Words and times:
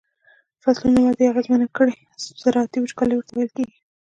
فصلونو 0.61 0.99
وده 1.05 1.23
اغیزمنه 1.31 1.67
کړي 1.77 1.97
زراعتی 2.41 2.77
وچکالی 2.79 3.15
ورته 3.15 3.31
ویل 3.33 3.51
کیږي. 3.57 3.77